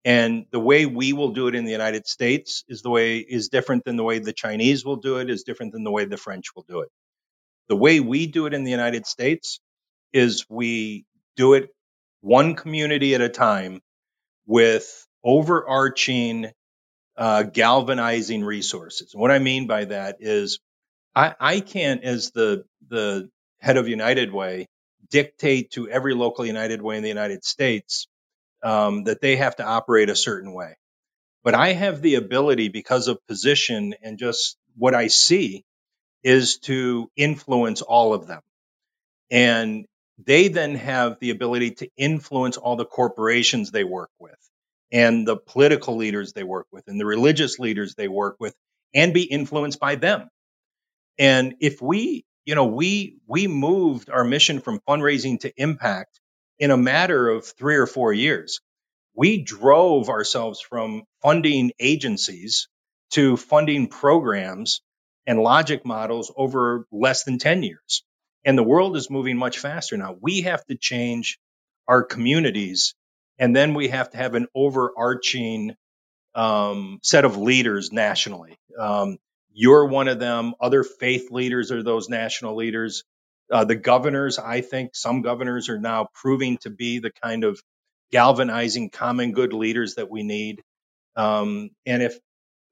[0.04, 3.48] And the way we will do it in the United States is the way is
[3.48, 6.16] different than the way the Chinese will do it, is different than the way the
[6.16, 6.88] French will do it.
[7.68, 9.60] The way we do it in the United States
[10.12, 11.04] is we
[11.36, 11.68] do it
[12.22, 13.80] one community at a time
[14.46, 16.50] with overarching
[17.16, 19.12] uh, galvanizing resources.
[19.12, 20.58] And what I mean by that is
[21.14, 23.28] I, I can't, as the the
[23.60, 24.66] head of United Way,
[25.10, 28.08] dictate to every local United Way in the United States
[28.62, 30.76] um, that they have to operate a certain way.
[31.44, 35.64] But I have the ability, because of position and just what I see,
[36.22, 38.42] is to influence all of them.
[39.30, 39.86] And
[40.24, 44.36] they then have the ability to influence all the corporations they work with
[44.92, 48.54] and the political leaders they work with and the religious leaders they work with
[48.94, 50.28] and be influenced by them.
[51.18, 56.20] And if we, you know, we we moved our mission from fundraising to impact
[56.58, 58.60] in a matter of 3 or 4 years.
[59.14, 62.68] We drove ourselves from funding agencies
[63.12, 64.80] to funding programs
[65.26, 68.02] and logic models over less than 10 years.
[68.44, 70.16] And the world is moving much faster now.
[70.20, 71.38] We have to change
[71.88, 72.94] our communities
[73.40, 75.74] and then we have to have an overarching
[76.34, 78.58] um, set of leaders nationally.
[78.78, 79.16] Um,
[79.52, 80.54] you're one of them.
[80.60, 83.04] Other faith leaders are those national leaders.
[83.50, 87.60] Uh, the governors, I think some governors are now proving to be the kind of
[88.12, 90.62] galvanizing common good leaders that we need.
[91.16, 92.18] Um, and if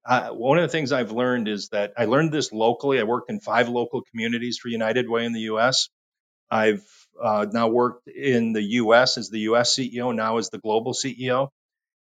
[0.06, 2.98] uh, one of the things I've learned is that I learned this locally.
[2.98, 5.90] I worked in five local communities for United Way in the U.S.
[6.50, 6.84] I've
[7.22, 9.18] uh, now worked in the U.S.
[9.18, 9.76] as the U.S.
[9.76, 11.48] CEO, now as the global CEO.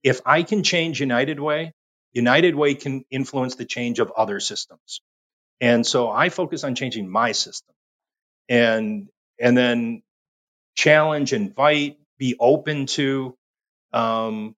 [0.03, 1.73] If I can change United Way,
[2.13, 5.01] United Way can influence the change of other systems.
[5.61, 7.75] And so I focus on changing my system
[8.49, 9.09] and,
[9.41, 10.03] and then
[10.75, 13.37] challenge, invite, be open to,
[13.93, 14.55] um,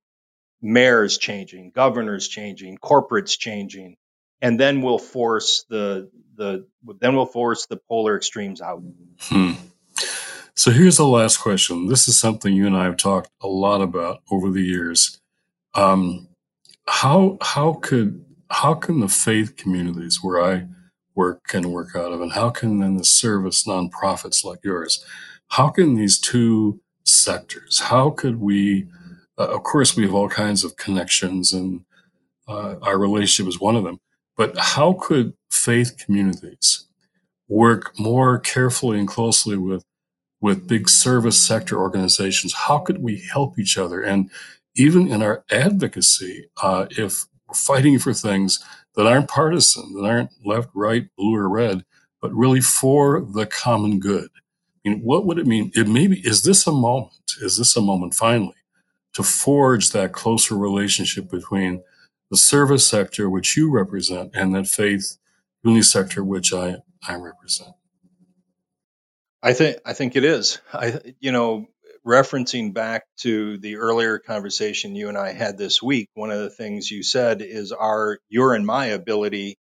[0.63, 3.97] mayors changing, governors changing, corporates changing,
[4.41, 6.67] and then we'll force the the
[7.01, 8.83] then we'll force the polar extremes out.
[9.21, 9.53] Hmm.
[10.55, 11.87] So here's the last question.
[11.87, 15.19] This is something you and I have talked a lot about over the years.
[15.75, 16.29] Um,
[16.89, 20.67] how how could how can the faith communities where I
[21.15, 25.05] work and work out of, and how can then the service nonprofits like yours,
[25.49, 28.87] how can these two sectors, how could we,
[29.39, 31.85] uh, of course, we have all kinds of connections, and
[32.49, 33.99] uh, our relationship is one of them.
[34.37, 36.87] But how could faith communities
[37.49, 39.85] work more carefully and closely with
[40.41, 42.55] with big service sector organizations?
[42.55, 44.01] How could we help each other?
[44.01, 44.31] And
[44.75, 48.59] even in our advocacy, uh, if we're fighting for things
[48.95, 51.85] that aren't partisan, that aren't left, right, blue, or red,
[52.21, 54.29] but really for the common good.
[54.85, 55.71] I mean, what would it mean?
[55.75, 57.33] It maybe is this a moment?
[57.41, 58.55] Is this a moment finally
[59.15, 61.83] to forge that closer relationship between
[62.31, 65.19] the service sector, which you represent, and that faith
[65.63, 67.75] uni sector, which I, I represent?
[69.43, 70.61] I think I think it is.
[70.73, 71.67] I you know,
[72.07, 76.51] referencing back to the earlier conversation you and I had this week, one of the
[76.51, 79.57] things you said is our your and my ability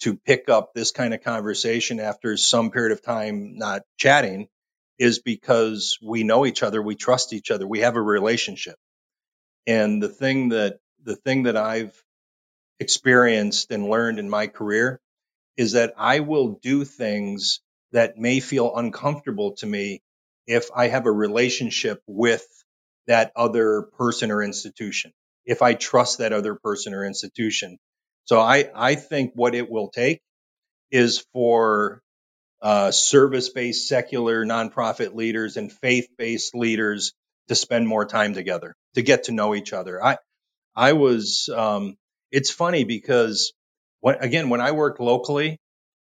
[0.00, 4.48] to pick up this kind of conversation after some period of time not chatting
[4.98, 8.76] is because we know each other, we trust each other, we have a relationship.
[9.66, 12.02] And the thing that the thing that I've
[12.80, 15.00] experienced and learned in my career
[15.56, 17.60] is that I will do things
[17.92, 20.02] that may feel uncomfortable to me
[20.46, 22.46] if I have a relationship with
[23.06, 25.12] that other person or institution,
[25.44, 27.78] if I trust that other person or institution.
[28.24, 30.20] So I, I think what it will take
[30.90, 32.00] is for
[32.62, 37.12] uh, service based secular nonprofit leaders and faith based leaders
[37.48, 40.02] to spend more time together, to get to know each other.
[40.02, 40.16] I,
[40.74, 41.96] I was, um,
[42.32, 43.52] it's funny because
[44.00, 45.58] when, again, when I worked locally,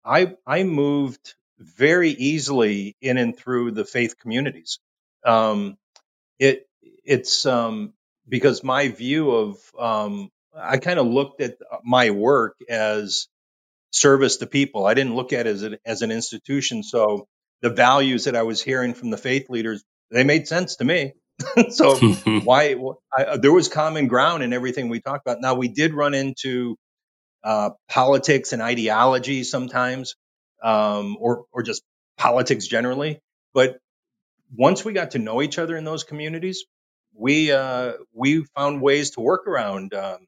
[0.05, 4.80] I, I moved very easily in and through the faith communities.
[5.26, 5.78] Um,
[6.39, 6.68] it,
[7.05, 7.93] it's, um,
[8.28, 13.28] because my view of, um, I kind of looked at my work as
[13.91, 14.86] service to people.
[14.86, 16.84] I didn't look at it as, a, as an institution.
[16.84, 17.28] So
[17.62, 21.14] the values that I was hearing from the faith leaders, they made sense to me.
[21.70, 21.95] so
[22.43, 22.76] why
[23.16, 25.41] I, there was common ground in everything we talked about.
[25.41, 26.76] Now we did run into
[27.43, 30.16] uh, politics and ideology sometimes,
[30.62, 31.84] um, or or just
[32.18, 33.20] politics generally.
[33.53, 33.80] But
[34.55, 36.66] once we got to know each other in those communities,
[37.14, 40.28] we uh, we found ways to work around um,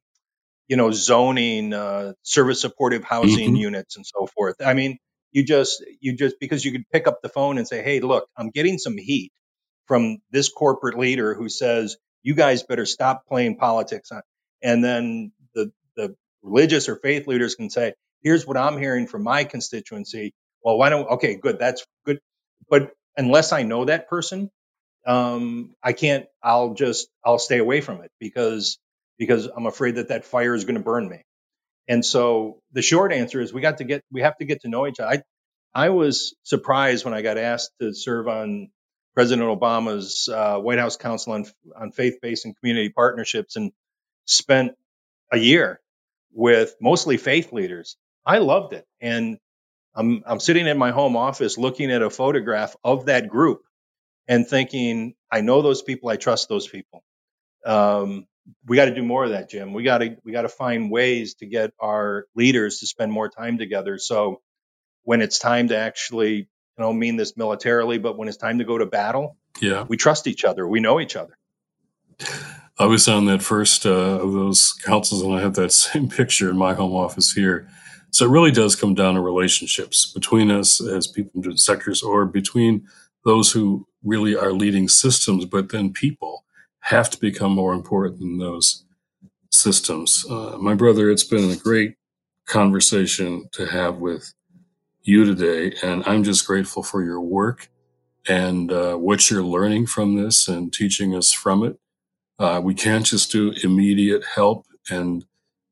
[0.68, 3.56] you know, zoning, uh, service supportive housing mm-hmm.
[3.58, 4.56] units and so forth.
[4.66, 4.98] I mean,
[5.32, 8.28] you just, you just, because you could pick up the phone and say, Hey, look,
[8.38, 9.32] I'm getting some heat
[9.88, 14.12] from this corporate leader who says, you guys better stop playing politics.
[14.62, 19.24] And then the, the religious or faith leaders can say, here's what I'm hearing from
[19.24, 20.34] my constituency.
[20.64, 21.60] Well, why don't, okay, good.
[21.60, 22.20] That's good.
[22.70, 24.50] But unless I know that person,
[25.06, 28.80] um, I can't, I'll just, I'll stay away from it because
[29.18, 31.22] because I'm afraid that that fire is going to burn me.
[31.88, 34.70] And so the short answer is we got to get, we have to get to
[34.70, 35.24] know each other.
[35.76, 38.70] I, I was surprised when I got asked to serve on
[39.14, 41.46] President Obama's uh, White House Council on,
[41.76, 43.72] on Faith-Based and Community Partnerships and
[44.26, 44.72] spent
[45.32, 45.80] a year
[46.32, 47.98] with mostly faith leaders.
[48.26, 48.86] I loved it.
[49.02, 49.38] And
[49.96, 53.62] I'm, I'm sitting in my home office looking at a photograph of that group
[54.28, 56.10] and thinking, I know those people.
[56.10, 57.04] I trust those people.
[57.66, 58.26] Um,
[58.66, 59.74] we got to do more of that, Jim.
[59.74, 63.30] We got to we got to find ways to get our leaders to spend more
[63.30, 63.98] time together.
[63.98, 64.42] So
[65.04, 66.48] when it's time to actually, you
[66.78, 70.28] know, mean this militarily, but when it's time to go to battle, yeah, we trust
[70.28, 70.68] each other.
[70.68, 71.38] We know each other.
[72.78, 76.50] I was on that first uh, of those councils, and I have that same picture
[76.50, 77.70] in my home office here.
[78.14, 82.26] So it really does come down to relationships between us as people in sectors, or
[82.28, 82.88] between
[83.26, 86.46] those who really are leading systems, but then people
[86.82, 88.86] have to become more important than those
[89.52, 90.26] systems.
[90.30, 91.96] Uh, my brother, it's been a great
[92.46, 94.32] conversation to have with
[95.02, 97.70] you today, and I'm just grateful for your work
[98.28, 101.80] and uh, what you're learning from this and teaching us from it.
[102.38, 105.26] Uh, we can't just do immediate help and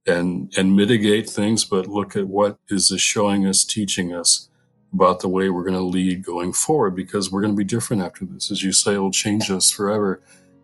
[0.07, 4.49] and and mitigate things, but look at what is this showing us, teaching us
[4.93, 8.01] about the way we're going to lead going forward, because we're going to be different
[8.01, 8.51] after this.
[8.51, 10.21] As you say, it'll change us forever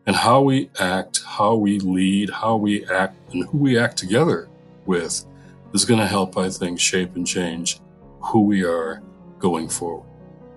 [0.08, 4.48] and how we act, how we lead, how we act, and who we act together
[4.86, 5.26] with
[5.74, 7.80] is going to help, I think, shape and change
[8.22, 9.04] who we are
[9.38, 10.08] going forward.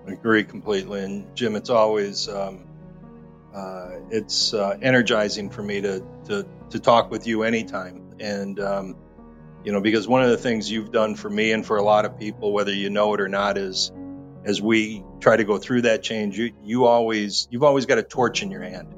[0.07, 1.03] I agree completely.
[1.03, 2.65] And Jim, it's always um,
[3.53, 8.00] uh, it's uh, energizing for me to, to to talk with you anytime.
[8.21, 8.95] And um,
[9.63, 12.05] you know, because one of the things you've done for me and for a lot
[12.05, 13.91] of people, whether you know it or not, is
[14.43, 18.03] as we try to go through that change, you you always you've always got a
[18.03, 18.95] torch in your hand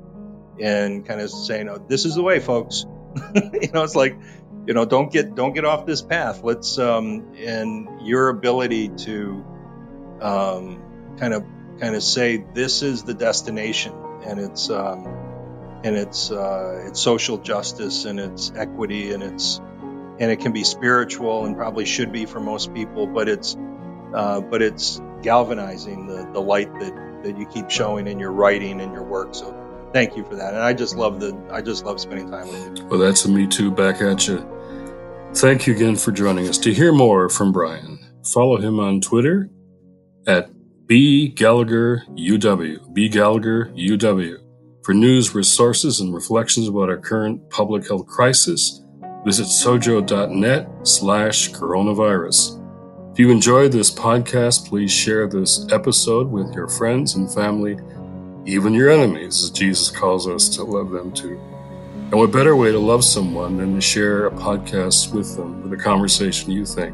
[0.59, 2.85] and kind of saying, oh, "This is the way, folks."
[3.35, 4.17] you know, it's like,
[4.65, 6.43] you know, don't get don't get off this path.
[6.43, 9.45] Let's um, and your ability to
[10.21, 11.43] um, kind of
[11.79, 13.93] kind of say this is the destination,
[14.25, 15.03] and it's um,
[15.83, 19.59] and it's uh, it's social justice and it's equity and it's
[20.19, 23.57] and it can be spiritual and probably should be for most people, but it's
[24.13, 28.81] uh, but it's galvanizing the the light that that you keep showing in your writing
[28.81, 29.33] and your work.
[29.33, 30.53] So thank you for that.
[30.53, 32.85] And I just love the I just love spending time with you.
[32.85, 34.49] Well, that's a me too back at you.
[35.35, 36.57] Thank you again for joining us.
[36.59, 37.99] To hear more from Brian,
[38.33, 39.49] follow him on Twitter
[40.27, 40.49] at
[40.85, 42.93] B Gallagher UW.
[42.93, 44.42] B Gallagher UW.
[44.83, 48.83] For news, resources, and reflections about our current public health crisis,
[49.23, 52.59] visit sojo.net slash coronavirus.
[53.13, 57.77] If you enjoyed this podcast, please share this episode with your friends and family
[58.45, 61.39] even your enemies, as Jesus calls us to love them too.
[62.11, 65.79] And what better way to love someone than to share a podcast with them with
[65.79, 66.93] a conversation you think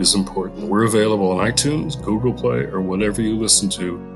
[0.00, 0.66] is important?
[0.66, 4.13] We're available on iTunes, Google Play, or whatever you listen to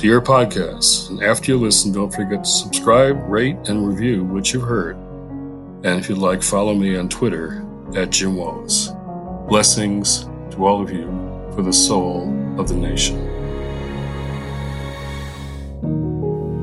[0.00, 1.10] to your podcasts.
[1.10, 4.96] And after you listen, don't forget to subscribe, rate, and review what you've heard.
[4.96, 7.62] And if you'd like, follow me on Twitter
[7.94, 8.88] at Jim Wallis.
[9.46, 11.04] Blessings to all of you
[11.54, 13.18] for the soul of the nation.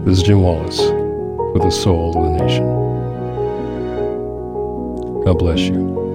[0.04, 2.66] This is Jim Wallis for the soul of the nation.
[5.24, 6.07] God bless you.